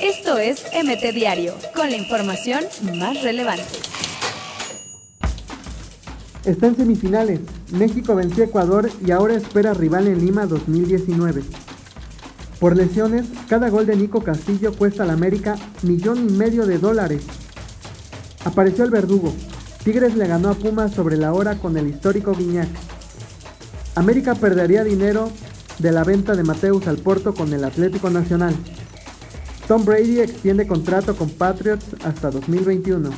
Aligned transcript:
Esto 0.00 0.38
es 0.38 0.64
MT 0.72 1.14
Diario, 1.14 1.54
con 1.74 1.90
la 1.90 1.96
información 1.96 2.64
más 2.98 3.22
relevante. 3.22 3.64
Está 6.44 6.68
en 6.68 6.76
semifinales. 6.76 7.40
México 7.72 8.14
venció 8.14 8.44
a 8.44 8.46
Ecuador 8.46 8.90
y 9.04 9.10
ahora 9.10 9.34
espera 9.34 9.74
rival 9.74 10.06
en 10.06 10.24
Lima 10.24 10.46
2019. 10.46 11.42
Por 12.60 12.76
lesiones, 12.76 13.26
cada 13.48 13.68
gol 13.68 13.86
de 13.86 13.96
Nico 13.96 14.22
Castillo 14.22 14.72
cuesta 14.72 15.02
al 15.02 15.10
América 15.10 15.56
millón 15.82 16.28
y 16.28 16.32
medio 16.32 16.66
de 16.66 16.78
dólares. 16.78 17.24
Apareció 18.44 18.84
el 18.84 18.90
verdugo. 18.90 19.34
Tigres 19.82 20.14
le 20.16 20.26
ganó 20.26 20.50
a 20.50 20.54
Pumas 20.54 20.92
sobre 20.92 21.16
la 21.16 21.32
hora 21.32 21.56
con 21.56 21.76
el 21.76 21.88
histórico 21.88 22.32
Guiñac. 22.32 22.68
América 23.96 24.34
perdería 24.34 24.84
dinero 24.84 25.30
de 25.78 25.92
la 25.92 26.04
venta 26.04 26.34
de 26.34 26.42
Mateus 26.42 26.86
al 26.86 26.98
Porto 26.98 27.34
con 27.34 27.52
el 27.52 27.64
Atlético 27.64 28.10
Nacional. 28.10 28.54
Tom 29.68 29.84
Brady 29.84 30.20
extiende 30.20 30.66
contrato 30.66 31.16
con 31.16 31.30
Patriots 31.30 31.86
hasta 32.04 32.30
2021. 32.30 33.10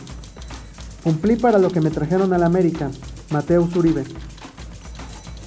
Cumplí 1.04 1.36
para 1.36 1.58
lo 1.58 1.70
que 1.70 1.80
me 1.80 1.90
trajeron 1.90 2.32
al 2.32 2.42
América. 2.42 2.90
Mateus 3.30 3.74
Uribe. 3.76 4.04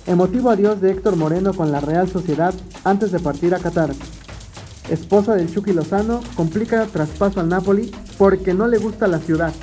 Emotivo 0.05 0.49
adiós 0.49 0.81
de 0.81 0.91
Héctor 0.91 1.15
Moreno 1.15 1.53
con 1.53 1.71
la 1.71 1.79
Real 1.79 2.09
Sociedad 2.09 2.53
antes 2.83 3.11
de 3.11 3.19
partir 3.19 3.53
a 3.55 3.59
Qatar. 3.59 3.91
Esposa 4.89 5.35
del 5.35 5.53
Chucky 5.53 5.73
Lozano 5.73 6.21
complica 6.35 6.85
traspaso 6.85 7.39
al 7.39 7.49
Napoli 7.49 7.91
porque 8.17 8.53
no 8.53 8.67
le 8.67 8.77
gusta 8.77 9.07
la 9.07 9.19
ciudad. 9.19 9.53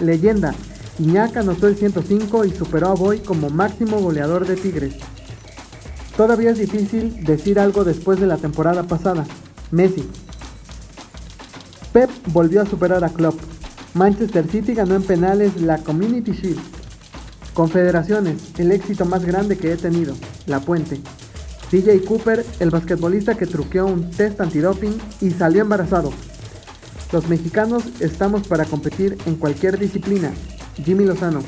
Leyenda, 0.00 0.54
Iñak 0.98 1.36
anotó 1.36 1.66
el 1.66 1.76
105 1.76 2.44
y 2.44 2.52
superó 2.52 2.88
a 2.88 2.94
Boy 2.94 3.20
como 3.20 3.50
máximo 3.50 3.98
goleador 4.00 4.46
de 4.46 4.56
Tigres. 4.56 4.94
Todavía 6.20 6.50
es 6.50 6.58
difícil 6.58 7.24
decir 7.24 7.58
algo 7.58 7.82
después 7.82 8.20
de 8.20 8.26
la 8.26 8.36
temporada 8.36 8.82
pasada. 8.82 9.24
Messi. 9.70 10.06
Pep 11.94 12.10
volvió 12.26 12.60
a 12.60 12.66
superar 12.66 13.02
a 13.04 13.08
Klopp. 13.08 13.40
Manchester 13.94 14.46
City 14.46 14.74
ganó 14.74 14.96
en 14.96 15.02
penales 15.02 15.58
la 15.62 15.78
Community 15.78 16.32
Shield. 16.32 16.60
Confederaciones, 17.54 18.36
el 18.58 18.70
éxito 18.70 19.06
más 19.06 19.24
grande 19.24 19.56
que 19.56 19.72
he 19.72 19.78
tenido, 19.78 20.14
La 20.44 20.60
Puente. 20.60 21.00
DJ 21.72 22.02
Cooper, 22.04 22.44
el 22.58 22.68
basquetbolista 22.68 23.38
que 23.38 23.46
truqueó 23.46 23.86
un 23.86 24.10
test 24.10 24.42
antidoping 24.42 25.00
y 25.22 25.30
salió 25.30 25.62
embarazado. 25.62 26.12
Los 27.12 27.30
mexicanos 27.30 27.84
estamos 27.98 28.46
para 28.46 28.66
competir 28.66 29.16
en 29.24 29.36
cualquier 29.36 29.78
disciplina. 29.78 30.34
Jimmy 30.84 31.06
Lozano. 31.06 31.40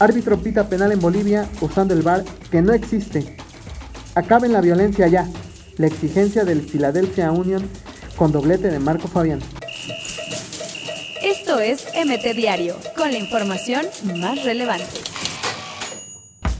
Árbitro 0.00 0.42
pita 0.42 0.68
penal 0.68 0.90
en 0.90 0.98
Bolivia 0.98 1.48
usando 1.60 1.94
el 1.94 2.02
bar 2.02 2.24
que 2.50 2.60
no 2.60 2.72
existe. 2.72 3.36
Acaben 4.14 4.52
la 4.52 4.60
violencia 4.60 5.08
ya. 5.08 5.28
La 5.76 5.88
exigencia 5.88 6.44
del 6.44 6.60
Philadelphia 6.60 7.32
Union 7.32 7.68
con 8.16 8.30
doblete 8.30 8.70
de 8.70 8.78
Marco 8.78 9.08
Fabián. 9.08 9.40
Esto 11.22 11.58
es 11.58 11.86
MT 11.94 12.36
Diario, 12.36 12.76
con 12.96 13.10
la 13.10 13.18
información 13.18 13.86
más 14.16 14.44
relevante. 14.44 14.86